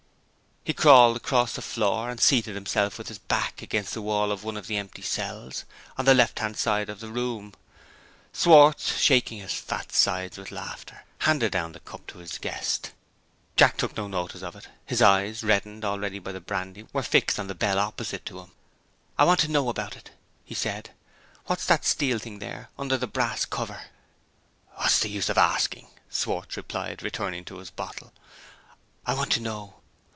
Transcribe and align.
He 0.63 0.73
crawled 0.73 1.17
across 1.17 1.53
the 1.55 1.61
floor, 1.63 2.07
and 2.11 2.19
seated 2.21 2.53
himself 2.53 2.99
with 2.99 3.07
his 3.07 3.17
back 3.17 3.63
against 3.63 3.95
the 3.95 4.01
wall 4.01 4.31
of 4.31 4.43
one 4.43 4.55
of 4.57 4.67
the 4.67 4.77
empty 4.77 5.01
cells, 5.01 5.65
on 5.97 6.05
the 6.05 6.13
left 6.13 6.37
hand 6.37 6.55
side 6.55 6.87
of 6.87 6.99
the 6.99 7.07
room. 7.09 7.55
Schwartz, 8.31 8.95
shaking 8.97 9.39
his 9.39 9.55
fat 9.55 9.91
sides 9.91 10.37
with 10.37 10.51
laughter, 10.51 11.03
handed 11.21 11.51
down 11.51 11.71
the 11.71 11.79
cup 11.79 12.05
to 12.05 12.19
his 12.19 12.37
guest. 12.37 12.91
Jack 13.57 13.75
took 13.75 13.97
no 13.97 14.07
notice 14.07 14.43
of 14.43 14.55
it. 14.55 14.67
His 14.85 15.01
eyes, 15.01 15.43
reddened 15.43 15.83
already 15.83 16.19
by 16.19 16.31
the 16.31 16.39
brandy, 16.39 16.85
were 16.93 17.01
fixed 17.01 17.39
on 17.39 17.47
the 17.47 17.55
bell 17.55 17.79
opposite 17.79 18.23
to 18.27 18.39
him. 18.41 18.51
"I 19.17 19.23
want 19.23 19.39
to 19.39 19.51
know 19.51 19.67
about 19.67 19.95
it," 19.97 20.11
he 20.45 20.53
said. 20.53 20.91
"What's 21.47 21.65
that 21.65 21.85
steel 21.85 22.19
thing 22.19 22.37
there, 22.37 22.69
under 22.77 22.99
the 22.99 23.07
brass 23.07 23.45
cover?" 23.45 23.85
"What's 24.75 24.99
the 24.99 25.09
use 25.09 25.27
of 25.27 25.39
asking?" 25.39 25.87
Schwartz 26.13 26.55
replied, 26.55 27.01
returning 27.01 27.45
to 27.45 27.57
his 27.57 27.71
bottle. 27.71 28.13
"I 29.07 29.15
want 29.15 29.31
to 29.31 29.39
know!" 29.39 29.77